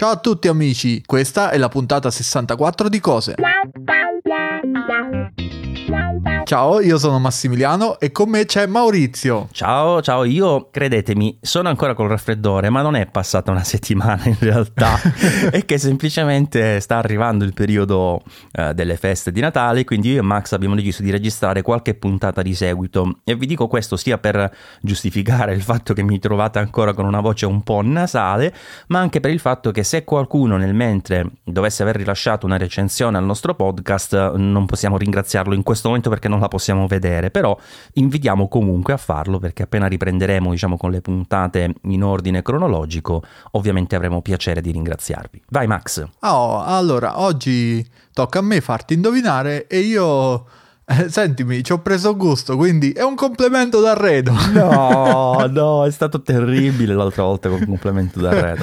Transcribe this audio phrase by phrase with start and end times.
[0.00, 3.34] Ciao a tutti amici, questa è la puntata 64 di Cose.
[6.50, 9.46] Ciao, io sono Massimiliano e con me c'è Maurizio.
[9.52, 14.36] Ciao, ciao, io credetemi, sono ancora col raffreddore, ma non è passata una settimana in
[14.40, 14.98] realtà,
[15.48, 20.22] è che semplicemente sta arrivando il periodo eh, delle feste di Natale, quindi io e
[20.22, 24.52] Max abbiamo deciso di registrare qualche puntata di seguito e vi dico questo sia per
[24.80, 28.52] giustificare il fatto che mi trovate ancora con una voce un po' nasale,
[28.88, 33.16] ma anche per il fatto che se qualcuno nel mentre dovesse aver rilasciato una recensione
[33.16, 37.56] al nostro podcast, non possiamo ringraziarlo in questo momento perché non la possiamo vedere, però
[37.94, 43.22] invitiamo comunque a farlo perché appena riprenderemo diciamo con le puntate in ordine cronologico,
[43.52, 45.42] ovviamente avremo piacere di ringraziarvi.
[45.50, 46.04] Vai Max.
[46.20, 50.46] Oh, allora, oggi tocca a me farti indovinare e io...
[50.90, 54.32] Eh, sentimi, ci ho preso gusto, quindi è un complemento d'arredo.
[54.52, 58.60] No, no, è stato terribile l'altra volta con il complemento d'arredo.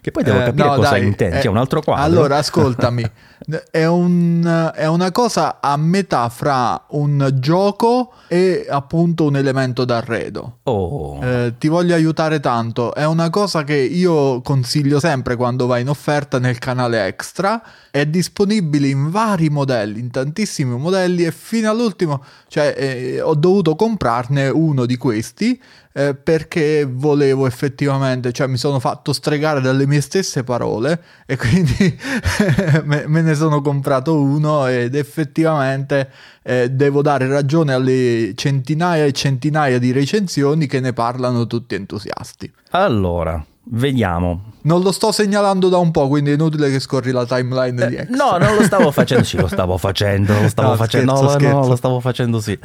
[0.00, 1.36] Che poi devo Eh, capire no, cosa intendi.
[1.36, 2.02] eh, C'è un altro quadro.
[2.02, 3.04] Allora, ascoltami,
[3.70, 10.58] è, un- è una cosa a metà fra un gioco e appunto un elemento d'arredo.
[10.64, 11.22] Oh.
[11.24, 12.94] Eh, ti voglio aiutare tanto.
[12.94, 17.62] È una cosa che io consiglio sempre quando va in offerta nel canale extra.
[17.90, 23.74] È disponibile in vari modelli, in tantissimi modelli, e fino all'ultimo, cioè, eh, ho dovuto
[23.74, 25.60] comprarne uno di questi.
[25.92, 31.98] eh, perché volevo effettivamente, cioè mi sono fatto stregare dalle mie stesse parole e quindi
[32.84, 36.10] me, me ne sono comprato uno ed effettivamente
[36.42, 42.50] eh, devo dare ragione alle centinaia e centinaia di recensioni che ne parlano tutti entusiasti.
[42.70, 44.52] Allora, vediamo.
[44.62, 47.94] Non lo sto segnalando da un po', quindi è inutile che scorri la timeline di
[47.96, 48.16] Eh, Extra.
[48.16, 51.32] no, non lo stavo facendo, sì, lo stavo facendo, lo stavo No, facendo, scherzo, no,
[51.32, 51.68] no, scherzo.
[51.70, 52.58] lo stavo facendo sì.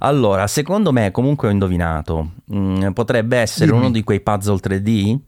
[0.00, 3.78] Allora, secondo me, comunque ho indovinato, Mm, potrebbe essere Dimmi.
[3.78, 5.18] uno di quei puzzle 3D?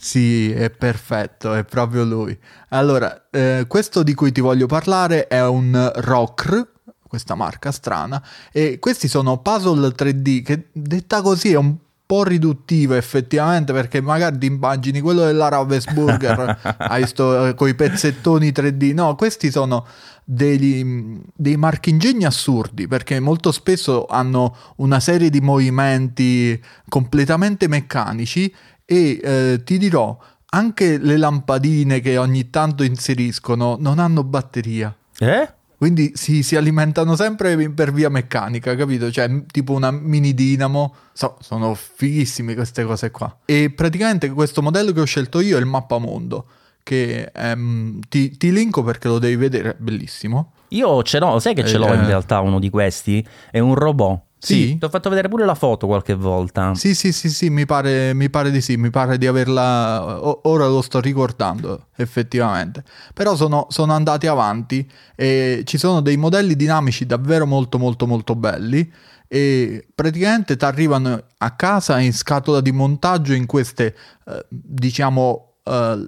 [0.00, 2.38] Sì, è perfetto, è proprio lui.
[2.68, 6.66] Allora, eh, questo di cui ti voglio parlare è un Rockr,
[7.08, 12.94] questa marca strana, e questi sono puzzle 3D che detta così è un po' riduttivo
[12.94, 19.16] effettivamente perché magari ti immagini quello della Ravensburger, hai sto con i pezzettoni 3D, no,
[19.16, 19.84] questi sono
[20.24, 26.58] degli, dei marchingegni assurdi perché molto spesso hanno una serie di movimenti
[26.88, 28.54] completamente meccanici
[28.90, 30.16] e eh, ti dirò
[30.50, 35.46] anche le lampadine che ogni tanto inseriscono non hanno batteria Eh?
[35.76, 39.10] quindi si, si alimentano sempre per via meccanica, capito?
[39.12, 40.92] Cioè, tipo una mini dinamo.
[41.12, 43.38] So- sono fighissime queste cose qua.
[43.44, 46.46] E praticamente questo modello che ho scelto io è il mappamondo.
[46.82, 50.54] Che ehm, ti, ti linko perché lo devi vedere, è bellissimo.
[50.70, 51.94] Io ce l'ho, sai che ce l'ho Eh.
[51.94, 53.24] in realtà uno di questi?
[53.50, 54.20] È un robot.
[54.40, 54.78] Sì?
[54.78, 56.74] ti ho fatto vedere pure la foto qualche volta.
[56.74, 60.20] Sì, sì, sì, sì, mi pare, mi pare di sì, mi pare di averla.
[60.24, 62.82] o- ora lo sto ricordando, effettivamente.
[63.14, 68.34] Però sono, sono andati avanti e ci sono dei modelli dinamici davvero molto, molto, molto
[68.36, 68.90] belli.
[69.30, 73.94] E praticamente ti arrivano a casa in scatola di montaggio in queste,
[74.26, 75.98] eh, diciamo, eh,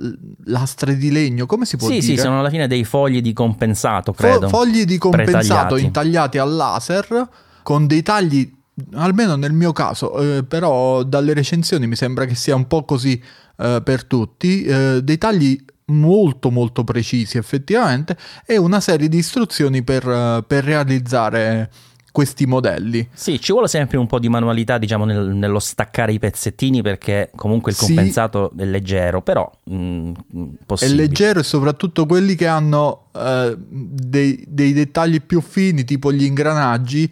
[0.44, 2.14] lastre di legno, come si può Sì, dire?
[2.14, 4.48] sì, sono alla fine dei fogli di compensato, Fo- credo.
[4.48, 5.82] fogli di compensato Pretagliati.
[5.82, 7.28] intagliati al laser
[7.70, 8.52] con dei tagli,
[8.94, 13.22] almeno nel mio caso, eh, però dalle recensioni mi sembra che sia un po' così
[13.58, 15.56] eh, per tutti, eh, dei tagli
[15.92, 21.70] molto molto precisi effettivamente e una serie di istruzioni per, eh, per realizzare
[22.10, 23.08] questi modelli.
[23.12, 27.30] Sì, ci vuole sempre un po' di manualità, diciamo, nel- nello staccare i pezzettini perché
[27.36, 27.86] comunque il Sì.
[27.86, 31.02] compensato è leggero, però mm, È possibile.
[31.02, 37.08] leggero e soprattutto quelli che hanno eh, dei, dei dettagli più fini, tipo gli ingranaggi,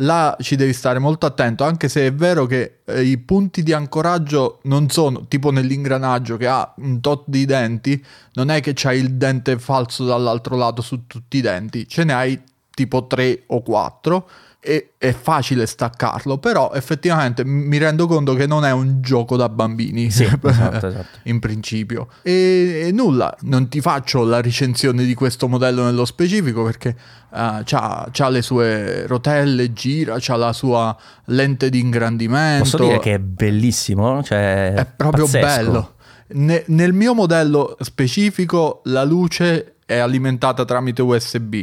[0.00, 3.72] là ci devi stare molto attento, anche se è vero che eh, i punti di
[3.72, 8.02] ancoraggio non sono tipo nell'ingranaggio che ha un tot di denti,
[8.34, 12.12] non è che c'hai il dente falso dall'altro lato su tutti i denti, ce ne
[12.12, 14.28] hai tipo 3 o 4
[14.68, 19.48] e è facile staccarlo, però effettivamente mi rendo conto che non è un gioco da
[19.48, 20.10] bambini.
[20.10, 21.18] Sì, esatto, esatto.
[21.22, 22.08] in principio.
[22.20, 26.90] E, e nulla, non ti faccio la recensione di questo modello nello specifico perché
[27.34, 30.94] eh, c'ha, c'ha le sue rotelle, gira, c'ha la sua
[31.26, 32.64] lente di ingrandimento.
[32.64, 35.46] Posso dire che è bellissimo, cioè è proprio pazzesco.
[35.46, 35.94] bello.
[36.32, 41.56] Ne- nel mio modello specifico la luce è alimentata tramite USB,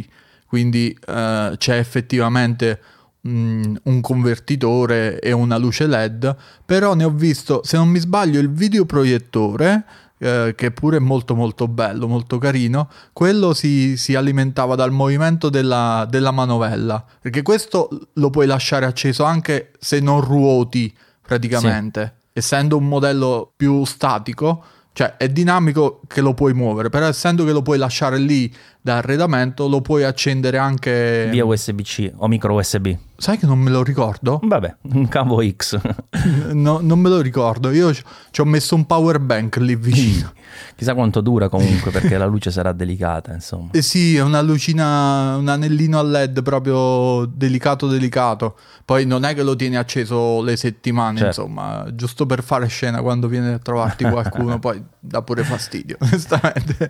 [0.48, 2.80] quindi eh, c'è effettivamente
[3.28, 6.36] mm, un convertitore e una luce LED,
[6.66, 9.86] però ne ho visto, se non mi sbaglio, il videoproiettore,
[10.18, 15.50] eh, che pure è molto molto bello, molto carino, quello si, si alimentava dal movimento
[15.50, 22.22] della, della manovella, perché questo lo puoi lasciare acceso anche se non ruoti praticamente.
[22.38, 24.64] Essendo un modello più statico,
[24.96, 28.50] Cioè è dinamico che lo puoi muovere, però essendo che lo puoi lasciare lì
[28.80, 31.28] da arredamento, lo puoi accendere anche...
[31.32, 32.96] Via USB-C o micro USB.
[33.18, 34.40] Sai che non me lo ricordo?
[34.44, 35.80] Vabbè, un cavo X.
[36.54, 37.72] no, non me lo ricordo.
[37.72, 40.32] Io ci ho messo un power bank lì vicino.
[40.76, 43.72] Chissà quanto dura comunque perché la luce sarà delicata, insomma.
[43.72, 48.56] Eh sì, è una lucina, un anellino a LED proprio delicato delicato.
[48.86, 51.42] Poi non è che lo tieni acceso le settimane, certo.
[51.42, 56.90] insomma, giusto per fare scena quando viene a trovarti qualcuno, poi dà pure fastidio, onestamente.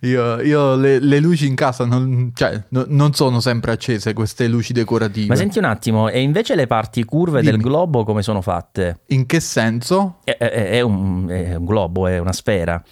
[0.00, 4.48] Io, io le, le, luci in casa non, cioè, no, non, sono sempre accese, queste
[4.48, 5.28] luci decorative.
[5.28, 7.52] Ma senti un attimo, e invece le parti curve Dimmi.
[7.52, 9.00] del globo come sono fatte?
[9.08, 10.18] In che senso?
[10.24, 12.82] È, è, è, un, è un globo, è una sfera.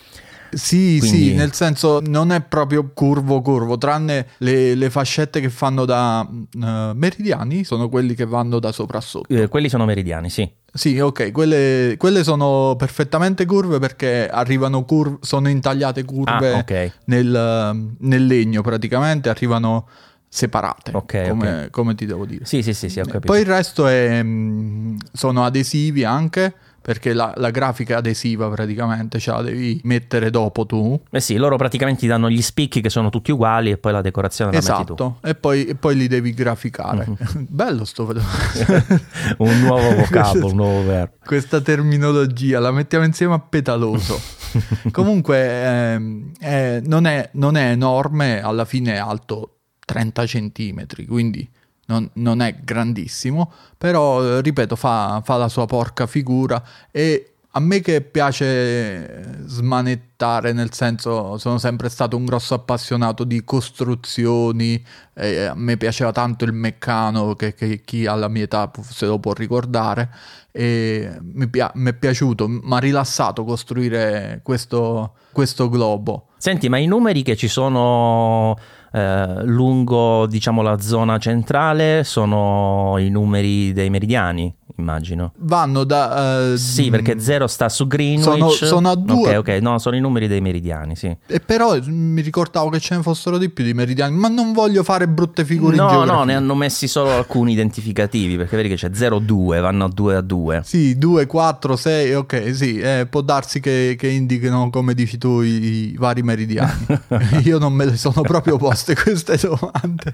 [0.53, 1.19] Sì, Quindi...
[1.19, 6.27] sì, nel senso non è proprio curvo curvo, tranne le, le fascette che fanno da
[6.29, 6.59] uh,
[6.95, 9.35] meridiani, sono quelli che vanno da sopra a sotto.
[9.35, 10.51] Eh, quelli sono meridiani, sì.
[10.73, 16.93] Sì, ok, quelle, quelle sono perfettamente curve perché arrivano curve, sono intagliate curve ah, okay.
[17.07, 19.89] nel, nel legno praticamente, arrivano
[20.33, 21.71] separate, okay, come, okay.
[21.71, 22.45] come, ti devo dire.
[22.45, 23.33] Sì, sì, sì, sì ho capito.
[23.33, 29.31] Poi il resto è, mm, sono adesivi anche perché la, la, grafica adesiva praticamente ce
[29.31, 31.01] la devi mettere dopo tu.
[31.11, 34.01] Eh sì, loro praticamente ti danno gli spicchi che sono tutti uguali e poi la
[34.01, 35.19] decorazione la esatto.
[35.23, 37.07] E poi, e poi li devi graficare.
[37.07, 37.45] Mm-hmm.
[37.49, 38.09] Bello sto
[39.39, 41.17] Un nuovo vocabolo, un nuovo verbo.
[41.25, 44.19] Questa terminologia la mettiamo insieme a petaloso.
[44.91, 51.49] Comunque eh, eh, non, è, non è enorme, alla fine è alto 30 centimetri, quindi
[51.91, 57.59] non, non è grandissimo, però eh, ripeto fa, fa la sua porca figura e a
[57.59, 64.81] me che piace smanettare, nel senso sono sempre stato un grosso appassionato di costruzioni,
[65.15, 69.19] eh, a me piaceva tanto il meccano che, che, chi alla mia età se lo
[69.19, 70.11] può ricordare
[70.53, 76.29] e mi, pia- mi è piaciuto, mi ha rilassato costruire questo, questo globo.
[76.37, 78.57] Senti, ma i numeri che ci sono
[78.93, 85.33] eh, lungo diciamo la zona centrale sono i numeri dei meridiani immagino.
[85.39, 86.53] Vanno da...
[86.53, 88.23] Uh, sì, perché 0 sta su Greenwich.
[88.25, 89.37] Sono, sono a due.
[89.37, 91.15] Ok, ok, no, sono i numeri dei meridiani, sì.
[91.27, 94.83] E però mi ricordavo che ce ne fossero di più di meridiani, ma non voglio
[94.83, 98.91] fare brutte figure No, no, ne hanno messi solo alcuni identificativi, perché vedi che c'è
[98.93, 100.63] 0, 2, vanno a 2 a 2.
[100.65, 105.43] Sì, 2, 4, 6, ok, sì, eh, può darsi che, che indichino, come dici tu,
[105.43, 106.87] i, i vari meridiani.
[107.45, 110.13] Io non me le sono proprio poste queste domande.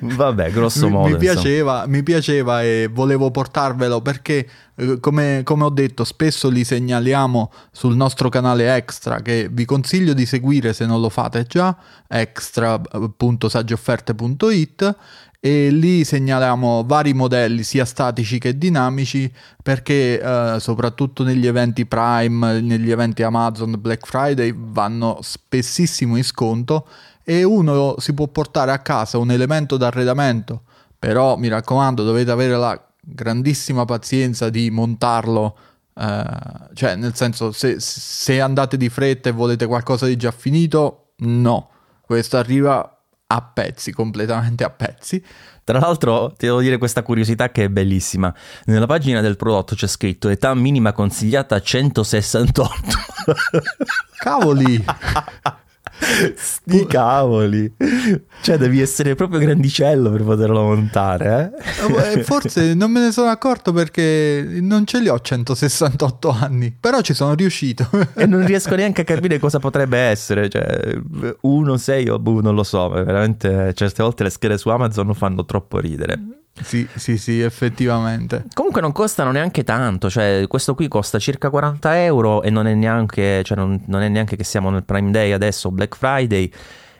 [0.00, 1.06] Vabbè, grosso modo.
[1.06, 6.04] Mi, mi piaceva, mi piaceva e volevo portarvi farvelo perché eh, come, come, ho detto
[6.04, 11.08] spesso li segnaliamo sul nostro canale extra che vi consiglio di seguire se non lo
[11.08, 11.76] fate già
[12.08, 14.96] extra.saggeofferte.it
[15.40, 19.30] e lì segnaliamo vari modelli sia statici che dinamici
[19.62, 26.86] perché eh, soprattutto negli eventi Prime, negli eventi Amazon Black Friday vanno spessissimo in sconto
[27.24, 30.62] e uno si può portare a casa un elemento d'arredamento
[31.04, 35.54] però mi raccomando dovete avere la grandissima pazienza di montarlo.
[35.94, 36.24] Eh,
[36.72, 41.68] cioè, nel senso, se, se andate di fretta e volete qualcosa di già finito, no.
[42.00, 45.22] Questo arriva a pezzi, completamente a pezzi.
[45.62, 48.34] Tra l'altro, ti devo dire questa curiosità che è bellissima.
[48.64, 52.72] Nella pagina del prodotto c'è scritto età minima consigliata 168.
[54.20, 54.82] Cavoli!
[56.34, 57.72] Sti cavoli.
[58.42, 62.18] Cioè, devi essere proprio grandicello per poterlo montare, eh?
[62.18, 62.22] eh?
[62.22, 67.14] Forse non me ne sono accorto perché non ce li ho 168 anni, però ci
[67.14, 67.88] sono riuscito.
[68.14, 70.48] e non riesco neanche a capire cosa potrebbe essere.
[70.48, 70.98] Cioè,
[71.40, 72.88] 1, 6 o boh, non lo so.
[72.88, 76.42] Veramente, certe volte le schede su Amazon fanno troppo ridere.
[76.62, 78.44] Sì, sì, sì, effettivamente.
[78.54, 82.74] Comunque non costano neanche tanto, cioè questo qui costa circa 40 euro e non è
[82.74, 86.50] neanche, cioè non, non è neanche che siamo nel Prime Day adesso, Black Friday.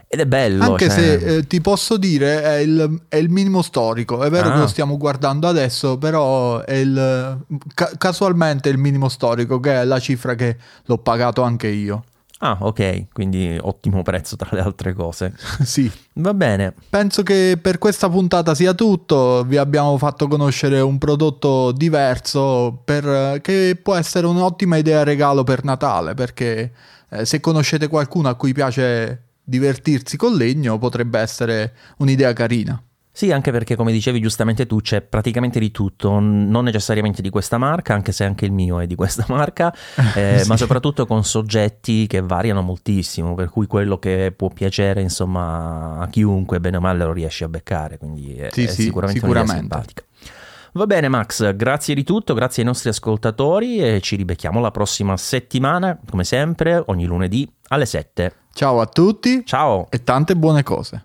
[0.08, 0.64] Ed è bello.
[0.64, 0.98] Anche cioè...
[0.98, 4.22] se eh, ti posso dire è il, è il, minimo storico.
[4.22, 4.52] È vero ah.
[4.52, 7.38] che lo stiamo guardando adesso, però è il,
[7.74, 12.04] ca- casualmente è il minimo storico, che è la cifra che l'ho pagato anche io.
[12.38, 15.34] Ah, ok, quindi ottimo prezzo tra le altre cose.
[15.62, 15.90] sì.
[16.14, 16.74] Va bene.
[16.90, 19.44] Penso che per questa puntata sia tutto.
[19.44, 25.64] Vi abbiamo fatto conoscere un prodotto diverso per, che può essere un'ottima idea regalo per
[25.64, 26.72] Natale, perché
[27.08, 32.82] eh, se conoscete qualcuno a cui piace divertirsi con legno potrebbe essere un'idea carina.
[33.16, 37.58] Sì, anche perché come dicevi giustamente tu c'è praticamente di tutto, non necessariamente di questa
[37.58, 39.72] marca, anche se anche il mio è di questa marca,
[40.16, 40.48] eh, sì.
[40.48, 46.08] ma soprattutto con soggetti che variano moltissimo, per cui quello che può piacere insomma a
[46.08, 49.60] chiunque bene o male lo riesci a beccare, quindi è, sì, è sì, sicuramente, sicuramente.
[49.60, 50.02] simpatica.
[50.72, 55.16] Va bene Max, grazie di tutto, grazie ai nostri ascoltatori e ci ribecchiamo la prossima
[55.16, 58.34] settimana, come sempre, ogni lunedì alle 7.
[58.52, 59.44] Ciao a tutti.
[59.46, 59.86] Ciao.
[59.88, 61.04] E tante buone cose.